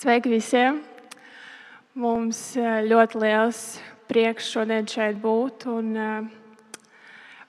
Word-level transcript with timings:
Sveiki 0.00 0.30
visiem! 0.32 0.78
Mums 2.00 2.38
eh, 2.56 2.78
ļoti 2.88 3.18
liels 3.20 3.58
prieks 4.08 4.46
šodien 4.48 4.88
šeit 4.88 5.18
būt. 5.20 5.66
Un, 5.68 5.90
uh, 5.92 6.86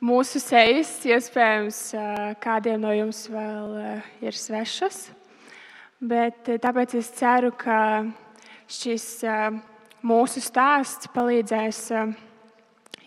mūsu 0.03 0.41
sejas, 0.43 0.91
iespējams, 1.07 1.79
uh, 1.95 2.19
kādiem 2.43 2.83
no 2.83 2.91
jums 2.91 3.23
vēl 3.31 3.79
ir 4.19 4.35
svešas. 4.35 4.99
Bet, 6.03 6.51
tāpēc 6.67 6.99
es 6.99 7.15
ceru, 7.15 7.55
ka 7.55 8.03
šis 8.67 9.09
mūsu 10.03 10.43
stāsts 10.43 11.07
palīdzēs 11.15 11.85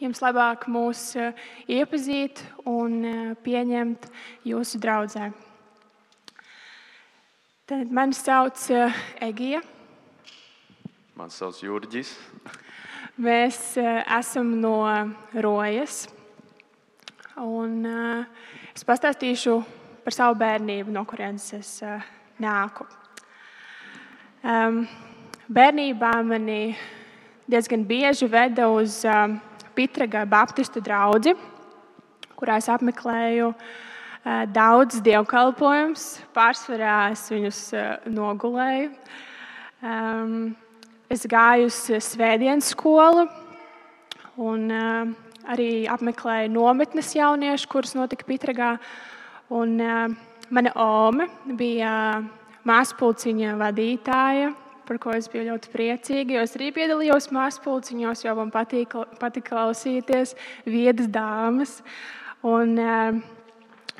jums 0.00 0.24
labāk 0.24 0.70
mūs 0.72 1.10
iepazīt 1.68 2.46
un 2.64 3.02
pieņemt 3.44 4.08
jūsu 4.48 4.80
draudzē. 4.80 5.34
Tad 7.64 7.88
mani 7.88 8.12
sauc 8.12 8.58
uh, 8.76 8.96
Egija. 9.24 9.62
Mani 11.16 11.32
sauc 11.32 11.62
Jurģis. 11.64 12.10
Mēs 13.16 13.56
uh, 13.80 14.02
esam 14.18 14.50
no 14.60 14.74
Rojas. 15.32 16.02
Un, 17.40 17.78
uh, 17.88 18.50
es 18.68 18.84
pastāstīšu 18.84 19.54
par 20.04 20.12
savu 20.12 20.36
bērnību, 20.42 20.92
no 20.92 21.06
kurienes 21.08 21.46
es 21.56 21.70
nāku. 22.44 22.84
Bērnībā 25.48 26.12
mani 26.28 26.58
diezgan 27.48 27.88
bieži 27.88 28.28
veda 28.28 28.68
uz 28.68 29.00
Pitraga 29.72 30.26
Baptistu 30.28 30.84
draugu, 30.84 31.32
kurā 32.36 32.60
es 32.60 32.68
apmeklēju 32.76 33.54
uh, 33.54 33.56
Eh, 33.56 33.93
daudz 34.24 35.02
dievkalpojumus, 35.04 36.04
pārsvarā 36.36 37.10
es 37.12 37.26
viņus 37.32 37.60
eh, 37.76 37.88
nogulēju. 38.08 38.90
Es 41.12 41.26
gāju 41.28 41.68
uz 41.68 41.80
svētdienas 42.06 42.70
skolu 42.72 43.26
un 44.40 44.64
eh, 44.72 45.12
arī 45.52 45.68
apmeklēju 45.92 46.54
nometnes 46.54 47.12
jauniešu, 47.18 47.68
kuras 47.68 47.92
notika 47.98 48.24
Pitragā. 48.28 48.78
Un, 49.52 49.76
mana 50.48 50.70
ome 50.80 51.26
bija 51.58 51.92
mākslinieciņa 52.64 53.52
vadītāja, 53.60 54.54
par 54.88 54.98
ko 55.02 55.12
es 55.12 55.28
biju 55.28 55.50
ļoti 55.50 55.70
priecīga. 55.72 56.40
Es 56.40 56.56
arī 56.56 56.70
piedalījos 56.72 57.28
māksliniecībos, 57.28 58.24
jo 58.24 58.34
man 58.40 58.52
patīk, 58.54 58.96
patīk 59.20 59.50
klausīties 59.52 60.32
viedas 60.64 61.12
dāmas. 61.12 61.76
Un, 62.44 62.72
uh, 62.80 63.20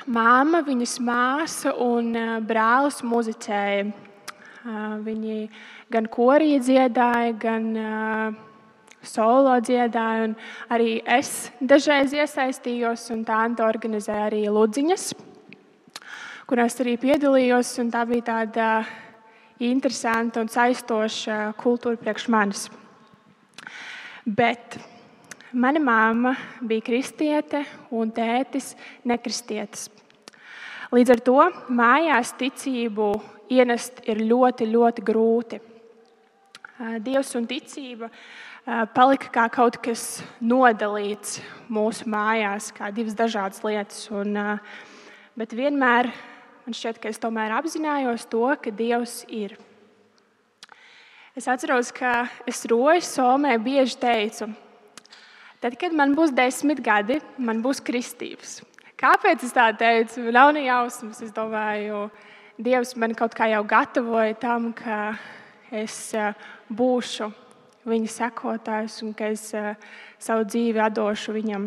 Māma, 0.03 0.59
viņas 0.61 0.99
māsa 1.01 1.71
un 1.81 2.11
brālis 2.45 2.99
muzicēja. 3.01 3.87
Viņi 5.05 5.37
gan 5.93 6.09
korī 6.11 6.59
dziedāja, 6.61 7.31
gan 7.41 7.65
solo 9.05 9.55
dziedāja. 9.61 10.33
Arī 10.73 10.99
es 11.17 11.49
dažreiz 11.61 12.13
iesaistījos, 12.13 13.07
un 13.15 13.23
tā 13.25 13.41
organizēja 13.65 14.27
arī 14.29 14.43
ludziņas, 14.49 15.13
kurās 16.49 16.79
arī 16.83 16.97
piedalījos. 17.01 17.75
Tā 17.93 18.05
bija 18.09 18.29
tāda 18.29 18.69
interesanta 19.63 20.43
un 20.43 20.51
saistoša 20.51 21.55
kultūra 21.61 21.97
priekš 22.01 22.27
manis. 22.33 22.67
Bet 24.25 24.77
mana 25.55 25.79
māma 25.79 26.33
bija 26.59 26.83
kristiete 26.83 27.63
un 27.95 28.11
tētis 28.11 28.73
nekristietis. 29.07 29.87
Līdz 30.91 31.13
ar 31.15 31.21
to 31.23 31.37
mājās 31.73 32.33
ticību 32.39 33.13
ienest 33.55 34.01
ir 34.09 34.21
ļoti, 34.27 34.67
ļoti 34.69 35.05
grūti. 35.05 35.61
Dievs 37.05 37.31
un 37.39 37.47
ticība 37.47 38.09
palika 38.95 39.31
kā 39.31 39.45
kaut 39.53 39.79
kas 39.83 40.19
nodalīts 40.43 41.39
mūsu 41.71 42.09
mājās, 42.11 42.71
kā 42.75 42.91
divas 42.91 43.15
dažādas 43.15 43.63
lietas. 43.63 44.01
Un, 44.11 44.35
bet 45.39 45.55
vienmēr 45.55 46.11
man 46.65 46.75
šķiet, 46.75 46.99
ka 46.99 47.13
es 47.13 47.21
tomēr 47.21 47.55
apzinājos 47.55 48.27
to, 48.27 48.43
ka 48.59 48.75
Dievs 48.75 49.21
ir. 49.31 49.55
Es 51.35 51.47
atceros, 51.51 51.91
ka 51.95 52.25
es 52.47 52.63
rožu 52.71 53.03
somē 53.07 53.57
bieži 53.59 53.97
teicu, 53.99 54.51
tad, 55.63 55.77
kad 55.79 55.93
man 55.95 56.15
būs 56.17 56.33
desmit 56.35 56.81
gadi, 56.83 57.19
man 57.37 57.61
būs 57.63 57.83
kristības. 57.83 58.61
Kāpēc 58.95 59.43
es 59.43 59.51
tā 59.51 59.67
teicu? 59.75 60.23
Nav 60.31 60.53
ne 60.55 60.63
jausmas. 60.65 61.19
Es 61.23 61.33
domāju, 61.35 62.07
Dievs 62.55 62.93
man 62.95 63.11
kaut 63.11 63.33
kā 63.35 63.49
jau 63.51 63.65
gatavoja 63.67 64.37
tam, 64.39 64.69
ka 64.71 65.17
es 65.75 66.13
eh, 66.15 66.31
būšu 66.71 67.27
viņa 67.85 68.11
sekotājs 68.13 69.01
un 69.03 69.11
ka 69.17 69.27
es 69.33 69.49
eh, 69.51 69.73
savu 70.15 70.45
dzīvi 70.47 70.79
atdošu 70.79 71.35
viņam. 71.35 71.65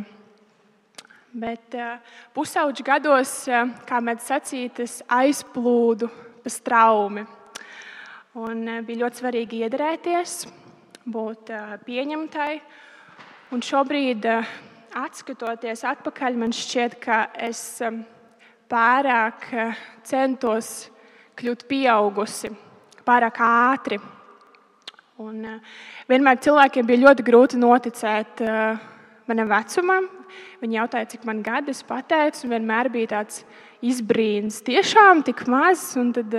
Bet 1.36 1.76
eh, 1.76 2.00
pusauģu 2.32 2.86
gados, 2.88 3.34
kā 3.84 4.00
mēs 4.00 4.30
sacīt, 4.32 4.80
es 4.80 5.02
aizplūdu 5.04 6.08
pa 6.40 6.54
straumi. 6.56 7.26
Un 8.40 8.64
bija 8.86 9.04
ļoti 9.04 9.20
svarīgi 9.20 9.60
iedarēties, 9.66 10.40
būt 11.04 11.52
pieņemtai. 11.84 12.52
Un 13.48 13.62
šobrīd 13.64 14.26
atskatoties 14.92 15.80
atpakaļ, 15.88 16.34
man 16.36 16.50
šķiet, 16.52 16.98
ka 17.00 17.22
es 17.40 17.78
um, 17.80 18.02
pārāk 18.68 19.46
uh, 19.56 19.78
centos 20.04 20.90
kļūt 21.40 21.62
pieaugusi, 21.70 22.50
pārāk 23.08 23.38
ātri. 23.40 23.96
Un, 25.24 25.46
vienmēr 26.10 26.42
cilvēkiem 26.44 26.90
bija 26.90 27.02
ļoti 27.06 27.24
grūti 27.24 27.58
noticēt 27.58 28.42
manam 29.26 29.48
vecumam. 29.50 30.10
Viņi 30.60 30.76
jautāja, 30.76 31.08
cik 31.14 31.24
man 31.26 31.40
gadi 31.42 31.72
es 31.72 31.80
pateicu, 31.88 32.44
un 32.44 32.52
vienmēr 32.52 32.90
bija 32.92 33.14
tāds 33.16 33.40
izbrīns, 33.80 34.60
tiešām 34.66 35.24
tik 35.26 35.46
maz. 35.50 35.86
Tad, 36.18 36.36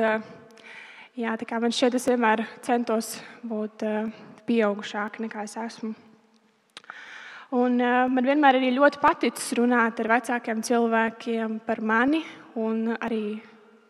jā, 1.17 1.33
man 1.57 1.75
šķiet, 1.75 1.97
es 1.97 2.07
vienmēr 2.11 2.45
centos 2.63 3.17
būt 3.41 3.83
pieaugušāka 4.47 5.25
nekā 5.25 5.47
es 5.49 5.57
esmu. 5.65 5.91
Un, 7.49 7.79
uh, 7.81 8.03
man 8.05 8.27
vienmēr 8.29 8.59
ir 8.59 8.75
ļoti 8.75 8.99
paticis 9.01 9.55
runāt 9.57 9.97
ar 10.03 10.07
vecākiem 10.11 10.59
cilvēkiem 10.61 11.55
par 11.65 11.79
mani, 11.81 12.19
un 12.53 12.91
arī 12.93 13.39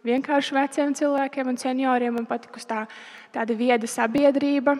vienkārši 0.08 0.56
veciem 0.56 0.94
cilvēkiem 0.96 1.50
un 1.52 1.59
senioriem. 1.59 2.14
Man 2.16 2.28
patīk 2.30 2.56
tā, 2.64 2.86
tāda 3.36 3.58
vieda 3.59 3.84
sabiedrība. 3.84 4.78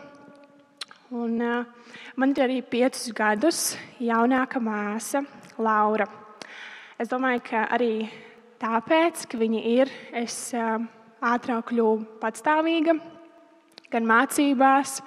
Un, 1.12 1.34
uh, 1.44 1.98
man 2.16 2.32
ir 2.32 2.46
arī 2.46 2.62
piecus 2.64 3.12
gadus 3.12 3.60
jaunāka 4.00 4.62
māsa, 4.64 5.26
Laura. 5.60 6.08
Es 6.96 7.12
domāju, 7.12 7.44
ka 7.50 7.66
arī 7.76 8.08
tāpēc, 8.64 9.26
ka 9.28 9.42
viņa 9.44 9.66
ir, 9.74 9.92
es 10.24 10.54
uh, 10.56 10.80
ātrāk 11.20 11.74
kļuvu 11.74 12.22
patstāvīga 12.24 12.96
gan 13.92 14.08
mācībās, 14.08 15.02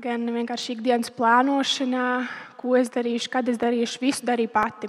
gan 0.00 0.24
vienkārši 0.40 0.78
ikdienas 0.78 1.12
plānošanā, 1.12 2.08
ko 2.64 2.78
es 2.80 2.88
darīšu, 2.88 3.28
kad 3.28 3.48
es 3.52 3.58
darīšu, 3.60 4.00
visu 4.00 4.24
darīju 4.24 4.48
pati. 4.48 4.88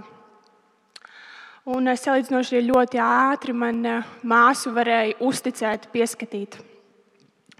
Un 1.68 1.90
salīdzinoši 1.92 2.62
ļoti 2.64 3.00
ātri 3.04 3.52
man 3.58 3.82
eh, 3.90 4.12
māsu 4.24 4.72
varēja 4.72 5.18
uzticēt, 5.26 5.90
pieskatīt. 5.92 6.56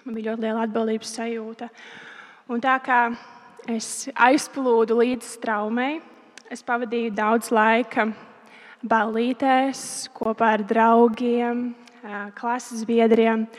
Man 0.06 0.16
bija 0.16 0.30
ļoti 0.30 0.46
liela 0.46 0.62
atbildības 0.64 1.16
sajūta. 1.18 1.68
Un 2.48 2.62
tā 2.64 2.76
kā 2.86 3.00
es 3.74 4.06
aizplūdu 4.14 5.00
līdz 5.02 5.34
traumai, 5.44 5.98
es 6.54 6.64
pavadīju 6.64 7.12
daudz 7.18 7.50
laika 7.52 8.06
ballītēs 8.86 9.82
kopā 10.16 10.54
ar 10.60 10.64
draugiem, 10.70 11.66
eh, 12.06 12.22
klases 12.40 12.86
biedriem. 12.88 13.50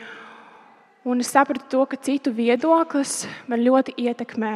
Un 1.05 1.21
es 1.21 1.29
sapratu 1.35 1.69
to, 1.69 1.85
ka 1.85 2.01
citu 2.01 2.33
viedoklis 2.33 3.27
man 3.45 3.61
ļoti 3.61 3.93
ietekmē 4.07 4.55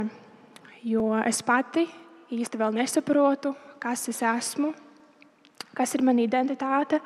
jo 0.84 1.12
es 1.26 1.42
pati 1.46 1.86
īsti 2.32 2.60
vēl 2.60 2.74
nesaprotu, 2.80 3.54
kas 3.82 4.08
es 4.12 4.22
esmu, 4.24 4.72
kas 5.76 5.96
ir 5.96 6.04
mana 6.06 6.24
identitāte. 6.24 7.02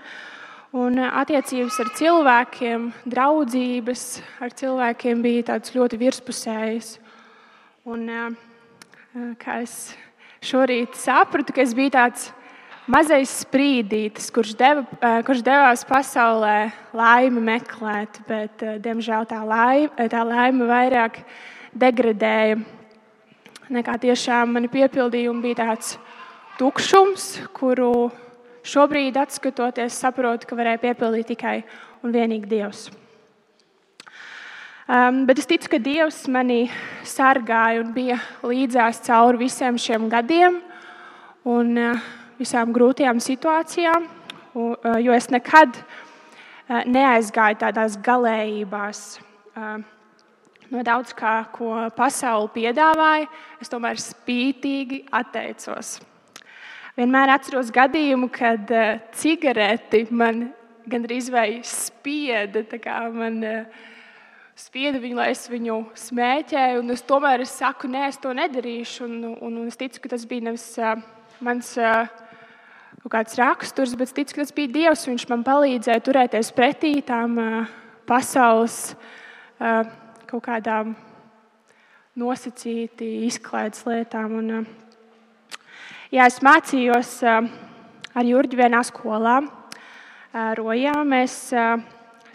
Un 0.76 1.00
eh, 1.00 1.08
attiecības 1.22 1.78
ar 1.82 1.92
cilvēkiem, 1.96 2.88
draudzības 3.08 4.06
ar 4.44 4.56
cilvēkiem 4.60 5.22
bija 5.24 5.50
tādas 5.52 5.76
ļoti 5.76 6.00
virspusējas. 6.02 6.96
Un, 7.88 8.10
eh, 8.10 8.26
eh, 9.16 9.30
kā 9.40 9.62
es 9.64 9.94
šorīt 10.44 10.98
sapratu, 11.00 11.56
ka 11.56 11.64
es 11.64 11.74
biju 11.74 11.96
tāds 11.96 12.28
mazais 12.92 13.32
sprīdītis, 13.42 14.28
kurš, 14.30 14.54
deva, 14.60 14.84
kurš 15.26 15.42
devās 15.42 15.82
pasaulē 15.90 16.72
laimi 16.94 17.42
meklēt, 17.42 18.20
bet, 18.28 18.62
diemžēl, 18.84 19.26
tā 19.26 19.40
laime, 19.42 20.10
tā 20.12 20.22
laime 20.22 20.68
vairāk 20.70 21.24
degradēja 21.74 22.60
nekā 23.74 23.98
tiešām 24.02 24.54
mani 24.56 24.70
piepildījumi 24.72 25.42
bija 25.42 25.64
tāds 25.64 25.96
tukšums, 26.60 27.30
kuru 27.56 28.10
šobrīd, 28.66 29.18
skatoties, 29.34 29.98
saprotu, 30.02 30.48
ka 30.50 30.58
varēja 30.58 30.82
piepildīt 30.84 31.34
tikai 31.34 31.58
un 32.04 32.14
vienīgi 32.14 32.50
Dievs. 32.50 32.88
Um, 34.86 35.24
bet 35.26 35.40
es 35.42 35.50
ticu, 35.50 35.70
ka 35.72 35.80
Dievs 35.82 36.28
mani 36.30 36.68
sargāja 37.10 37.82
un 37.82 37.90
bija 37.96 38.20
līdzās 38.46 39.02
cauri 39.08 39.48
visiem 39.48 39.80
šiem 39.82 40.06
gadiem 40.12 40.60
un 41.50 41.72
uh, 41.82 42.04
visām 42.38 42.70
grūtajām 42.76 43.18
situācijām, 43.24 44.06
uh, 44.54 44.86
jo 45.02 45.18
es 45.18 45.32
nekad 45.34 45.82
uh, 45.82 46.84
neaizgāju 46.86 47.64
tādās 47.66 47.98
galējībās. 48.06 49.04
Uh, 49.58 49.82
no 50.74 50.84
daudz 50.86 51.14
kā, 51.18 51.38
ko 51.54 51.72
pasaule 51.96 52.50
piedāvāja, 52.56 53.30
es 53.62 53.72
tomēr 53.72 54.00
spītīgi 54.02 55.06
atteicos. 55.14 55.98
Vienmēr 56.96 57.34
atceros 57.34 57.74
gadījumu, 57.76 58.30
kad 58.32 58.70
uh, 58.72 59.02
cigareti 59.20 60.06
man 60.16 60.46
gandrīz 60.88 61.28
vai 61.34 61.60
spieda. 61.68 62.64
Man, 63.12 63.42
uh, 63.44 63.90
spieda 64.56 65.02
viņu, 65.04 65.18
lai 65.20 65.34
es 65.34 65.44
viņu 65.52 65.82
smēķēju. 66.06 66.86
Es 66.96 67.04
tomēr 67.04 67.44
es 67.44 67.58
saku, 67.60 67.92
nē, 67.92 68.06
es 68.14 68.22
to 68.24 68.32
nedarīšu. 68.38 69.10
Un, 69.10 69.18
un, 69.36 69.58
un 69.60 69.66
es 69.68 69.76
ticu, 69.82 70.06
ka 70.06 70.14
tas 70.16 70.24
bija 70.30 70.48
nevis 70.48 70.70
uh, 70.80 70.96
mans 71.44 71.74
kaut 73.04 73.12
kāds 73.12 73.36
raksturs, 73.42 73.98
bet 74.00 74.08
es 74.08 74.16
ticu, 74.16 74.38
ka 74.38 74.46
tas 74.46 74.56
bija 74.56 74.72
Dievs. 74.78 75.04
Viņš 75.12 75.28
man 75.34 75.44
palīdzēja 75.44 76.06
turēties 76.08 76.56
pretī 76.56 76.96
tām 77.04 77.36
pasaules 78.08 78.96
kaut 80.30 80.44
kādām 80.46 80.96
nosacīti 82.20 83.26
izklaides 83.28 83.84
lietām. 83.88 84.38
Un, 84.40 84.52
uh, 84.60 85.60
jā, 86.14 86.26
es 86.26 86.40
mācījos 86.46 87.12
uh, 87.28 87.48
ar 88.16 88.30
Jurģu 88.30 88.60
vienā 88.60 88.82
skolā. 88.88 89.40
Uh, 89.44 90.52
Rojā 90.60 90.96
mēs 91.08 91.38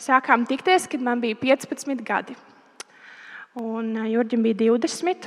sākām 0.01 0.47
tikties, 0.49 0.87
kad 0.89 1.03
man 1.05 1.21
bija 1.21 1.37
15 1.41 2.05
gadi. 2.07 2.37
Un 3.61 3.93
Jurģim 4.07 4.45
bija 4.47 4.61
20. 4.63 5.27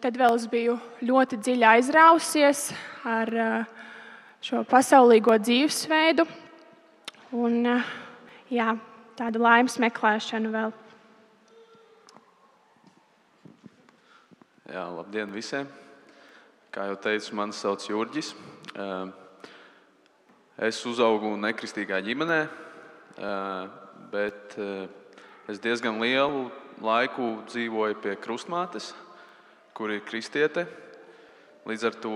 Tad 0.00 0.16
vēl 0.18 0.38
es 0.38 0.46
biju 0.50 0.78
ļoti 1.04 1.38
dziļi 1.38 1.66
aizrausies 1.76 2.70
ar 3.06 3.30
šo 4.40 4.64
pasaulīgo 4.66 5.36
dzīvesveidu 5.38 6.24
un 7.36 7.60
jā, 8.50 8.72
tādu 9.20 9.44
laimes 9.44 9.76
meklēšanu 9.82 10.54
vēl. 10.54 10.72
Jā, 14.70 14.84
labdien 14.86 15.32
visiem! 15.34 15.66
Kā 16.70 16.84
jau 16.86 16.94
teicu, 17.02 17.32
mani 17.34 17.56
sauc 17.58 17.82
Jurģis. 17.88 18.28
Es 20.62 20.78
uzaugu 20.86 21.32
nekristīgā 21.42 21.98
ģimenē, 22.06 22.36
bet 24.12 24.54
es 25.50 25.58
diezgan 25.64 25.98
lielu 25.98 26.44
laiku 26.86 27.32
dzīvoju 27.50 27.98
pie 28.04 28.14
krustmātes, 28.22 28.92
kur 29.74 29.90
ir 29.90 30.06
kristiete. 30.06 30.68
Līdz 31.66 31.88
ar 31.90 31.98
to 32.06 32.14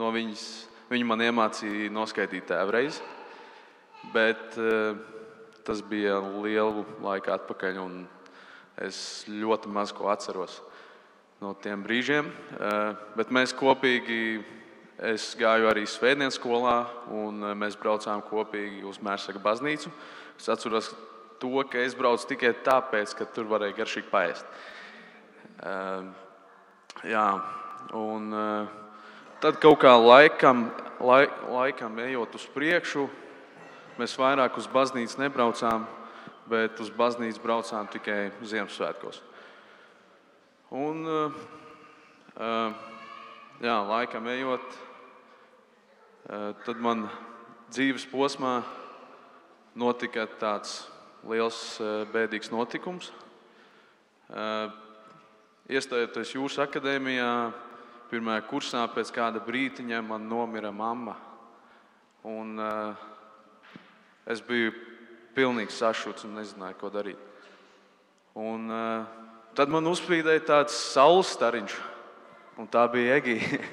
no 0.00 0.10
viņas, 0.16 0.48
viņa 0.88 1.12
man 1.12 1.28
iemācīja 1.28 1.92
noskaidrot 1.92 2.48
tēvreiz, 2.54 3.04
bet 4.16 4.56
tas 5.68 5.84
bija 5.92 6.22
lielu 6.40 6.88
laiku 7.04 7.36
atpakaļ, 7.36 7.84
un 7.84 8.04
es 8.80 9.26
ļoti 9.28 9.76
maz 9.76 9.92
ko 9.92 10.08
atceros 10.08 10.62
no 11.42 11.52
tiem 11.58 11.82
brīžiem. 11.82 12.30
Bet 13.18 13.34
mēs 13.34 13.52
kopīgi 13.58 14.22
Es 15.02 15.32
gāju 15.34 15.66
arī 15.66 15.82
Svētdienas 15.82 16.36
skolā, 16.38 16.84
un 17.10 17.40
eh, 17.42 17.56
mēs 17.58 17.74
braucām 17.74 18.20
kopīgi 18.22 18.84
uz 18.86 19.00
Mērsaka 19.02 19.40
baznīcu. 19.42 19.90
Es 20.38 20.46
atceros 20.52 20.92
to, 21.42 21.64
ka 21.66 21.80
es 21.82 21.96
braucu 21.98 22.28
tikai 22.30 22.52
tāpēc, 22.62 23.16
ka 23.18 23.26
tur 23.34 23.48
varēja 23.50 23.74
garšīgi 23.80 24.06
paēst. 24.12 24.46
Uh, 25.62 26.06
jā, 27.06 27.24
un 27.98 28.30
tad 29.42 29.58
kaut 29.62 29.80
kā 29.82 29.92
laikam, 29.98 30.68
laik, 31.02 31.34
laikam 31.50 31.98
ejot 32.02 32.38
uz 32.38 32.46
priekšu, 32.54 33.08
mēs 33.98 34.14
vairāk 34.18 34.58
uz 34.58 34.70
baznīcu 34.70 35.18
nebraucām, 35.22 35.86
bet 36.50 36.78
uz 36.82 36.94
baznīcu 36.94 37.42
braucām 37.42 37.90
tikai 37.90 38.32
Ziemassvētkos. 38.42 39.22
Un, 40.72 41.04
uh, 41.04 41.42
uh, 42.40 42.72
jā, 43.60 43.76
laikam 43.92 44.30
ejot, 44.32 44.80
Eh, 46.22 46.52
tad 46.62 46.78
man 46.78 47.08
dzīves 47.74 48.04
posmā 48.06 48.60
notika 49.74 50.22
tāds 50.38 50.84
liels, 51.26 51.80
eh, 51.82 52.04
bēdīgs 52.14 52.52
notikums. 52.54 53.10
Eh, 54.30 54.70
iestājoties 55.68 56.36
jūsu 56.36 56.62
akadēmijā, 56.62 57.52
pirmajā 58.08 58.44
kursā, 58.46 58.86
pēc 58.94 59.10
kāda 59.10 59.42
brīdiņa 59.42 59.98
man 60.06 60.28
nomira 60.28 60.70
mamma. 60.70 61.16
Un, 62.22 62.60
es 64.26 64.40
biju 64.40 64.72
pilnīgi 65.34 65.72
sašuts 65.74 66.24
un 66.24 66.36
nezināju, 66.36 66.78
ko 66.78 66.90
darīt. 66.90 67.18
Un, 68.36 68.70
tad 69.56 69.72
man 69.72 69.86
uzspīdēja 69.90 70.46
tāds 70.48 70.76
saules 70.92 71.32
stariņš, 71.36 71.78
un 72.60 72.68
tā 72.72 72.86
bija 72.92 73.18
Egija. 73.20 73.62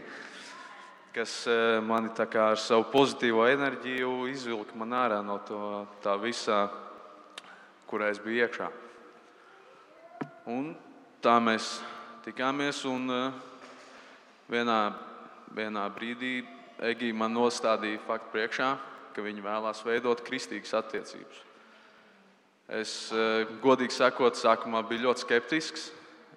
kas 1.13 1.47
e, 1.47 1.81
mani 1.81 2.09
ar 2.15 2.57
savu 2.57 2.85
pozitīvo 2.93 3.47
enerģiju 3.49 4.27
izvilka 4.29 4.77
man 4.77 4.93
ārā 4.93 5.17
no 5.25 5.39
to, 5.43 5.85
tā 6.03 6.13
visā, 6.21 6.69
kurā 7.89 8.11
es 8.13 8.21
biju 8.21 8.45
iekšā. 8.45 8.69
Un 10.53 10.75
tā 11.21 11.35
mēs 11.41 11.79
tikāmies, 12.23 12.85
un 12.85 13.09
e, 13.09 13.19
vienā, 14.53 14.79
vienā 15.55 15.89
brīdī 15.91 16.39
Egija 16.79 17.17
man 17.17 17.35
nostādīja 17.35 17.99
faktu 18.05 18.31
priekšā, 18.31 18.71
ka 19.11 19.25
viņi 19.25 19.43
vēlās 19.43 19.83
veidot 19.83 20.23
kristīgas 20.23 20.77
attiecības. 20.79 21.48
Es, 22.69 23.09
e, 23.09 23.47
godīgi 23.63 23.95
sakot, 23.95 24.37
sākumā 24.37 24.83
biju 24.85 25.07
ļoti 25.07 25.25
skeptisks. 25.25 25.89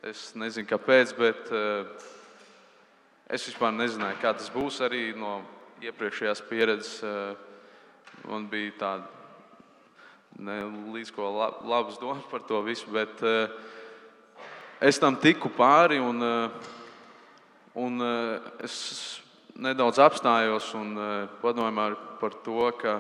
Es 0.03 0.33
nezinu, 0.35 0.67
kāpēc, 0.71 1.13
bet 1.19 1.53
Es 3.33 3.47
vispār 3.49 3.71
nezināju, 3.73 4.19
kā 4.21 4.35
tas 4.37 4.51
būs. 4.53 4.83
Arī 4.85 5.15
no 5.17 5.39
iepriekšējās 5.81 6.43
pieredzes 6.51 6.99
eh, 7.01 7.31
man 8.29 8.45
bija 8.51 8.75
tāda 8.77 9.07
līdz 10.93 11.13
ko 11.17 11.31
labas 11.65 11.97
domas 11.97 12.27
par 12.29 12.45
to 12.45 12.61
visu, 12.67 12.91
bet 12.93 13.23
eh, 13.25 13.55
es 14.85 15.01
tam 15.01 15.17
tiku 15.17 15.49
pāri 15.57 15.97
un, 16.05 16.21
eh, 16.21 16.69
un 17.81 18.05
es 18.61 18.77
nedaudz 19.57 20.03
apstājos 20.05 20.69
un 20.77 20.93
padomāju 21.41 21.97
par 22.21 22.37
to, 22.45 22.69
ka, 22.77 22.99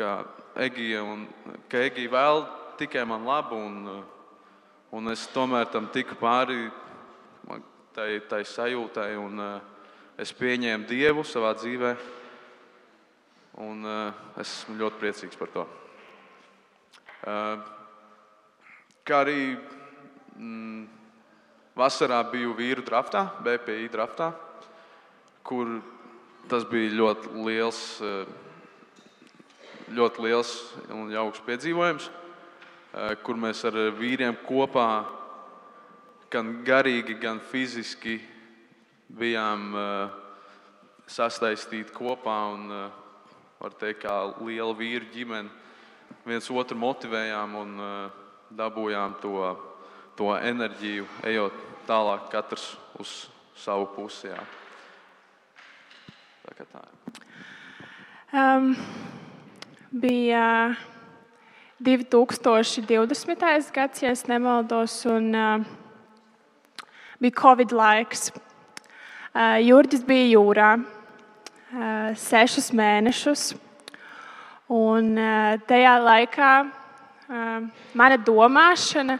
ka 0.00 0.12
Egija, 0.64 1.04
un, 1.04 1.26
ka 1.68 1.84
Egija 1.84 2.10
vēl 2.12 2.44
tikai 2.80 3.04
man 3.08 3.26
labu 3.28 3.58
un, 3.60 4.04
un 4.96 5.12
es 5.12 5.26
tomēr 5.34 5.68
tam 5.70 5.90
tiku 5.92 6.16
pāri 6.18 6.70
tai, 7.94 8.20
tai 8.30 8.40
sajūtai. 8.48 9.10
Un, 9.20 9.42
uh, 9.44 9.60
es 10.20 10.32
pieņēmu 10.36 10.88
Dievu 10.88 11.24
savā 11.24 11.52
dzīvē, 11.58 11.94
un 13.66 13.84
uh, 13.88 14.24
esmu 14.40 14.78
ļoti 14.80 15.00
priecīgs 15.02 15.40
par 15.40 15.52
to. 15.54 15.66
Uh, 17.20 17.60
kā 19.04 19.22
arī 19.24 19.40
mm, 20.36 20.84
vasarā 21.76 22.20
biju 22.32 22.54
vīru 22.58 22.84
draftā, 22.86 23.26
BPI 23.44 23.90
draftā, 23.92 24.32
kur 25.44 25.78
tas 26.50 26.64
bija 26.68 26.92
ļoti 26.96 27.34
liels, 27.46 27.82
ļoti 29.94 30.24
liels 30.24 30.50
un 30.94 31.10
jauks 31.12 31.42
piedzīvojums, 31.46 32.10
kur 33.24 33.38
mēs 33.38 33.62
ar 33.68 33.76
vīriem 33.98 34.38
kopā 34.46 34.88
gan 36.30 36.52
garīgi, 36.66 37.16
gan 37.20 37.40
fiziski 37.50 38.20
bijām 39.18 39.72
uh, 39.74 40.12
sasaistīti 41.10 41.90
kopā 41.94 42.36
un, 42.52 42.68
uh, 42.70 43.32
var 43.58 43.74
teikt, 43.80 44.04
kā 44.04 44.14
liela 44.38 44.76
vīru 44.78 45.10
ģimene. 45.14 45.50
Viens 46.26 46.50
otru 46.52 46.76
motivējām 46.78 47.54
un 47.58 47.74
dabūjām 48.54 49.14
to, 49.22 49.34
to 50.18 50.30
enerģiju, 50.36 51.06
ejot 51.30 51.56
tālāk, 51.88 52.26
katrs 52.32 52.72
uz 53.00 53.14
savu 53.58 53.88
pusi. 53.94 54.30
Jā. 54.30 54.42
Tā 56.50 56.66
tā 56.72 56.82
um, 58.32 58.74
bija 59.90 60.74
2020. 61.80 63.72
gads, 63.72 64.02
ja 64.02 64.12
nemaldos. 64.26 65.04
Un, 65.06 65.34
bija 67.18 67.40
Covid 67.40 67.72
laiks. 67.72 68.30
Jurģis 69.62 70.04
bija 70.06 70.26
jūrā 70.38 70.70
sešus 72.18 72.70
mēnešus. 72.74 73.54
Un 74.70 75.14
tajā 75.66 75.94
laikā 76.02 76.52
mana 77.94 78.18
domāšana 78.18 79.18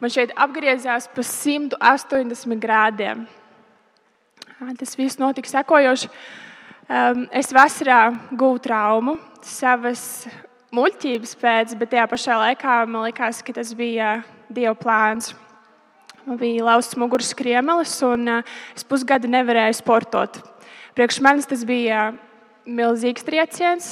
man 0.00 0.12
šeit 0.12 0.32
apgriezās 0.36 1.08
pa 1.12 1.24
180 1.24 2.60
grādiem. 2.60 3.26
Tas 4.80 4.96
viss 4.96 5.20
notika 5.20 5.48
sekojoši. 5.48 6.08
Es 6.86 7.48
vasarā 7.50 8.12
guvu 8.30 8.60
traumu 8.62 9.16
savas 9.42 10.28
muļķības 10.70 11.32
pēc, 11.40 11.72
bet 11.80 11.90
tajā 11.90 12.04
pašā 12.12 12.36
laikā 12.38 12.76
man 12.86 13.08
likās, 13.08 13.40
ka 13.42 13.54
tas 13.56 13.72
bija 13.74 14.20
Dieva 14.46 14.76
plāns. 14.78 15.32
Man 16.26 16.38
bija 16.38 16.62
lausts 16.68 16.94
muguras 16.94 17.32
kriemelis, 17.34 17.96
un 18.06 18.30
es 18.38 18.86
pusgadu 18.86 19.26
nevarēju 19.30 19.80
sportot. 19.80 20.38
Priekš 20.94 21.18
manis 21.26 21.50
tas 21.50 21.64
bija 21.66 22.12
milzīgs 22.62 23.26
trieciens. 23.26 23.90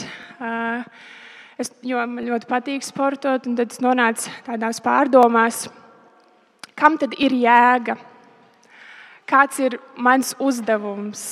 Es, 1.58 1.72
jo 1.82 1.98
man 1.98 2.22
ļoti 2.30 2.50
patīk 2.50 2.86
sportot, 2.86 3.50
un 3.50 3.58
tad 3.58 3.74
es 3.74 3.82
nonācu 3.82 4.30
tādās 4.46 4.78
pārdomās, 4.82 5.64
kam 6.78 6.94
tad 7.02 7.18
ir 7.18 7.34
jēga? 7.42 7.98
Kāds 9.26 9.58
ir 9.66 9.80
mans 9.98 10.34
uzdevums 10.38 11.26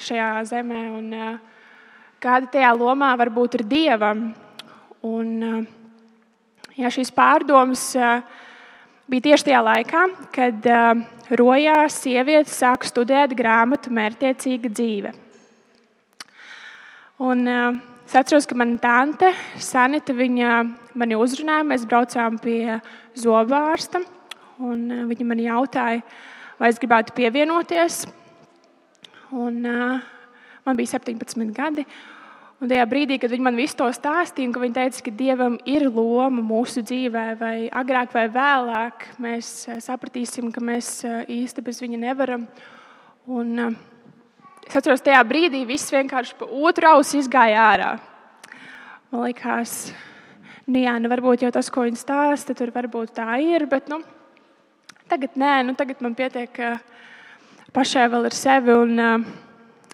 šajā 0.00 0.30
zemē, 0.50 0.82
un 0.96 1.12
kāda 2.22 2.50
tajā 2.52 2.72
lomā 2.76 3.12
var 3.18 3.30
būt 3.32 3.60
ir 3.60 3.64
dievam? 3.68 4.28
Un, 5.06 5.66
ja 6.76 6.90
šīs 6.92 7.12
pārdomas 7.14 7.84
bija 9.06 9.26
tieši 9.28 9.50
tajā 9.50 9.60
laikā, 9.66 10.06
kad 10.34 10.70
Rojā 11.36 11.78
sieviete 11.90 12.52
sāka 12.52 12.86
studēt 12.86 13.34
grāmatu 13.38 13.90
Mērķiecīga 13.94 14.70
dzīve. 14.70 15.14
Un, 17.26 17.48
es 18.04 18.14
atceros, 18.18 18.46
ka 18.46 18.58
mana 18.58 18.76
tante 18.78 19.32
Sanita 19.56 20.12
mani 20.12 21.16
uzrunāja. 21.16 21.64
Mēs 21.64 21.86
braucām 21.88 22.36
pie 22.38 22.78
zobārsta. 23.16 24.02
Un, 24.60 25.08
viņa 25.08 25.24
man 25.28 25.40
jautāja, 25.40 26.02
vai 26.60 26.70
es 26.70 26.78
gribētu 26.80 27.16
pievienoties. 27.16 28.06
Un, 29.36 29.58
uh, 29.68 30.04
man 30.64 30.78
bija 30.78 30.96
17 30.96 31.52
gadi. 31.56 31.84
Un 32.56 32.70
tajā 32.72 32.86
brīdī, 32.88 33.18
kad 33.20 33.28
viņi 33.28 33.44
man 33.44 33.58
visu 33.60 33.76
to 33.76 33.90
stāstīja, 33.92 34.48
ka 34.54 34.62
viņi 34.62 34.76
teica, 34.78 35.02
ka 35.04 35.12
dievam 35.18 35.58
ir 35.68 35.90
loma 35.92 36.40
mūsu 36.40 36.80
dzīvē, 36.80 37.26
vai 37.36 37.56
agrāk 37.68 38.16
vai 38.16 38.24
vēlāk, 38.32 39.04
mēs 39.20 39.50
sapratīsim, 39.84 40.48
ka 40.54 40.64
mēs 40.64 41.02
īsti 41.28 41.66
bez 41.66 41.82
viņa 41.84 42.00
nevaram. 42.06 42.48
Un, 43.28 43.76
Es 44.66 44.74
atceros, 44.74 45.02
tajā 45.06 45.20
brīdī 45.22 45.60
viss 45.62 45.92
vienkārši 45.94 46.34
pa 46.40 46.46
otru 46.66 46.88
ausu 46.90 47.20
izgāja 47.20 47.68
ārā. 47.68 47.90
Man 49.12 49.22
liekas, 49.22 49.92
nu, 50.66 50.80
jā, 50.82 50.96
nu, 50.98 51.06
varbūt 51.12 51.44
jau 51.44 51.52
tas, 51.54 51.68
ko 51.70 51.84
viņi 51.86 52.00
stāsta, 52.00 52.54
tur 52.58 52.72
varbūt 52.74 53.12
tā 53.14 53.36
ir. 53.44 53.68
Bet 53.70 53.86
nu, 53.92 54.00
tagad 55.06 55.38
nē, 55.38 55.52
nu, 55.68 55.76
tagad 55.78 56.02
man 56.02 56.16
pietiek, 56.18 56.50
ka 56.50 56.72
pašai 57.76 58.06
vēl 58.08 58.28
ir 58.30 58.36
sevi. 58.36 58.72
Un, 58.72 59.00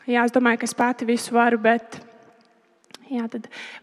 jā, 0.06 0.22
es 0.22 0.34
domāju, 0.34 0.62
ka 0.62 0.68
es 0.68 0.76
pati 0.78 1.08
visu 1.08 1.34
varu. 1.34 1.58
Bet, 1.62 1.98
jā, 3.10 3.26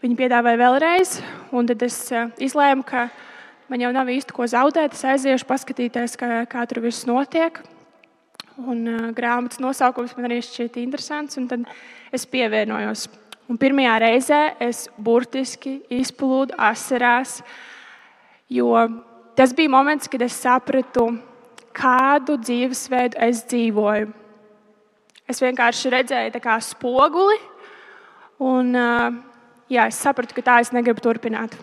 viņi 0.00 0.16
piedāvāja 0.18 0.60
vēlreiz, 0.62 1.18
tad 1.52 1.84
es 1.84 1.98
izlēmu, 2.40 2.86
ka 2.88 3.08
man 3.70 3.84
jau 3.84 3.92
nav 3.94 4.10
īsti 4.10 4.36
ko 4.36 4.48
zaudēt. 4.48 4.96
Es 4.96 5.04
aiziešu 5.04 5.48
paskatīties, 5.48 6.16
kā, 6.20 6.42
kā 6.50 6.64
tur 6.70 6.82
viss 6.86 7.08
notiek. 7.08 7.60
Un, 8.60 8.82
uh, 8.88 9.08
grāmatas 9.16 9.60
nosaukums 9.62 10.12
man 10.16 10.26
arī 10.28 10.40
šķiet 10.44 10.80
interesants, 10.82 11.38
un 11.40 11.46
tad 11.48 11.64
es 12.12 12.26
pievienojos. 12.28 13.06
Un 13.50 13.58
pirmajā 13.58 13.94
reizē 14.02 14.40
es 14.62 14.84
burtiski 15.00 15.80
izplūdu 15.90 16.54
asarās, 16.60 17.40
jo 18.52 18.68
tas 19.38 19.54
bija 19.56 19.72
moments, 19.72 20.10
kad 20.12 20.22
es 20.22 20.36
sapratu, 20.38 21.08
kādu 21.76 22.38
dzīvesveidu 22.40 23.20
es 23.28 23.44
dzīvoju. 23.50 24.10
Es 25.30 25.42
vienkārši 25.42 25.92
redzēju 25.94 26.42
kā 26.42 26.56
spoguli, 26.64 27.38
un 28.42 28.74
jā, 29.70 29.84
es 29.86 30.00
sapratu, 30.02 30.34
ka 30.34 30.42
tā 30.42 30.56
es 30.64 30.72
negribu 30.74 31.04
turpināt. 31.04 31.54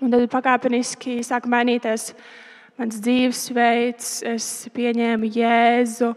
Un 0.00 0.08
tad 0.08 0.24
pakāpeniski 0.32 1.18
sāk 1.26 1.44
mainīties 1.50 2.14
mans 2.80 2.96
dzīvesveids, 3.04 4.12
es 4.30 4.46
pieņēmu 4.72 5.28
Jēzu, 5.34 6.14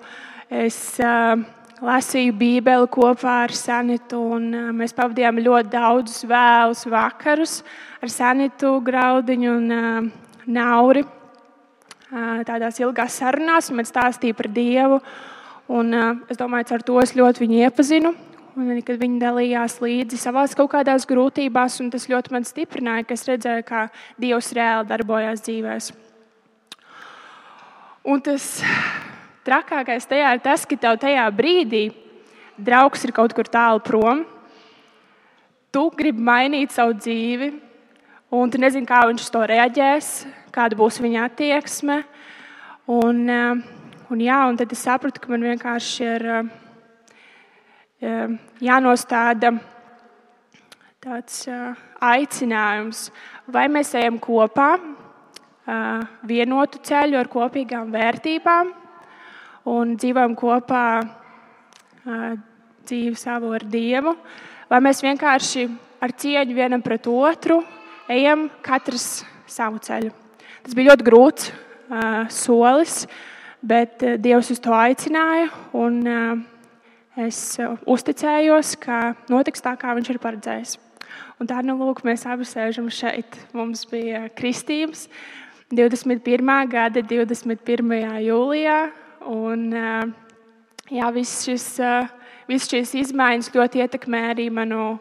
es 0.47 0.77
uh, 1.03 1.35
lasīju 1.83 2.37
Bībeli 2.39 2.87
kopā 2.93 3.41
ar 3.43 3.53
Sanitu, 3.57 4.21
un 4.37 4.45
uh, 4.55 4.69
mēs 4.71 4.95
pavadījām 4.95 5.41
ļoti 5.43 5.73
daudzus 5.73 6.23
vēlus 6.29 6.85
vakarus 6.93 7.57
ar 7.99 8.13
Sanitu, 8.13 8.77
Graudiņu 8.87 9.51
un 9.57 9.75
uh, 9.75 10.07
Nauri. 10.47 11.03
Tādās 12.13 12.77
ilgās 12.77 13.15
sarunās 13.17 13.71
man 13.73 13.87
stāstīja 13.89 14.35
par 14.37 14.49
Dievu, 14.53 14.99
un 15.73 15.95
es 16.29 16.37
domāju, 16.37 16.75
ar 16.75 16.83
to 16.85 16.99
es 17.01 17.15
ļoti 17.17 17.41
viņu 17.41 17.63
iepazinu. 17.65 18.13
Un, 18.53 18.69
kad 18.85 18.99
viņi 19.01 19.17
dalījās 19.17 19.79
līdzi 19.81 20.19
savā 20.21 20.43
kaut 20.53 20.69
kādās 20.75 21.07
grūtībās, 21.09 21.79
un 21.81 21.89
tas 21.89 22.05
ļoti 22.05 22.35
man 22.35 22.45
stiprināja, 22.45 23.07
ka 23.09 23.15
es 23.17 23.25
redzēju, 23.25 23.63
kā 23.65 23.87
Dievs 24.21 24.51
reāli 24.53 24.91
darbojās 24.91 25.41
dzīvēm. 25.41 25.97
Un 28.13 28.21
tas 28.21 28.45
trakākais 29.47 30.05
tajā 30.05 30.35
ir 30.35 30.43
tas, 30.45 30.67
ka 30.69 30.77
tev 30.77 30.99
tajā 31.01 31.25
brīdī 31.33 31.87
draugs 32.61 33.07
ir 33.07 33.15
kaut 33.15 33.33
kur 33.33 33.49
tālu 33.49 33.81
prom. 33.81 34.21
Tu 35.73 35.83
gribi 35.97 36.21
mainīt 36.21 36.75
savu 36.75 36.93
dzīvi, 36.93 37.49
un 38.33 38.49
tu 38.49 38.57
nezini, 38.57 38.87
kā 38.89 39.03
viņš 39.05 39.27
to 39.29 39.43
reaģēs, 39.49 40.09
kāda 40.53 40.77
būs 40.77 40.97
viņa 41.03 41.27
attieksme. 41.27 42.01
Un, 42.89 43.19
eh, 43.29 43.61
un, 44.09 44.23
jā, 44.23 44.39
un 44.49 44.57
tad 44.57 44.73
es 44.73 44.81
sapratu, 44.83 45.21
ka 45.21 45.29
man 45.31 45.45
vienkārši 45.45 46.07
ir 46.15 46.25
eh, 46.37 46.49
eh, 48.01 48.33
jānostāda 48.59 49.53
tāds 51.03 51.45
aicinājums, 51.99 53.09
vai 53.51 53.67
mēs 53.67 53.91
ejam 53.99 54.17
kopā, 54.23 54.77
vienotu 56.23 56.79
ceļu 56.83 57.17
ar 57.19 57.27
kopīgām 57.31 57.91
vērtībām 57.91 58.71
un 59.71 59.91
dzīvojam 59.99 60.35
kopā 60.39 60.85
dzīvi 62.87 63.19
savu 63.19 63.51
ar 63.55 63.67
Dievu, 63.67 64.15
vai 64.71 64.79
mēs 64.83 65.03
vienkārši 65.03 65.67
ar 66.03 66.15
cieņu 66.23 66.55
vienam 66.55 66.83
pret 66.83 67.07
otru 67.11 67.59
ejam 68.11 68.47
katrs 68.65 69.23
savu 69.47 69.81
ceļu. 69.83 70.11
Tas 70.63 70.75
bija 70.75 70.91
ļoti 70.91 71.05
grūts 71.07 71.51
uh, 71.51 72.23
solis, 72.31 73.03
bet 73.63 74.03
Dievs 74.23 74.51
uz 74.53 74.61
to 74.63 74.73
aicināja. 74.75 75.51
Un, 75.75 75.99
uh, 76.07 76.39
es 77.19 77.59
uzticējos, 77.85 78.75
ka 78.81 79.13
notiks 79.31 79.63
tā, 79.63 79.75
kā 79.79 79.93
Viņš 79.97 80.13
ir 80.13 80.21
paredzējis. 80.23 80.77
Un 81.41 81.49
tā 81.49 81.59
nu, 81.65 81.75
lūk, 81.77 82.03
mēs 82.07 82.25
abi 82.29 82.45
sēžam 82.47 82.89
šeit. 82.93 83.37
Mums 83.53 83.83
bija 83.89 84.27
kristības, 84.37 85.07
21. 85.73 86.51
gada 86.71 87.01
21. 87.01 87.95
jūlijā. 88.23 88.77
Un, 89.29 89.65
jā, 90.91 91.09
viss 91.15 91.45
šis, 91.47 91.67
viss 92.49 92.69
šīs 92.71 92.93
izmaiņas 93.01 93.51
ļoti 93.55 93.83
ietekmē 93.83 94.23
arī 94.33 94.49
manu 94.53 94.97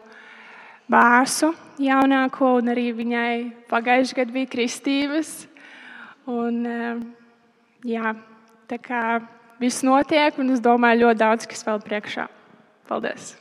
māsu 0.91 1.53
jaunāko, 1.81 2.57
un 2.61 2.71
arī 2.73 2.89
viņai 2.95 3.35
pagājušajā 3.71 4.19
gadā 4.21 4.35
bija 4.39 4.51
kristības. 4.55 5.35
Un, 6.29 6.63
jā, 7.87 8.15
tā 8.71 8.79
kā 8.79 9.03
viss 9.59 9.83
notiek, 9.83 10.39
un 10.39 10.55
es 10.55 10.63
domāju, 10.63 11.07
ļoti 11.07 11.23
daudz 11.23 11.49
kas 11.49 11.65
vēl 11.67 11.83
priekšā. 11.83 12.27
Paldies! 12.87 13.33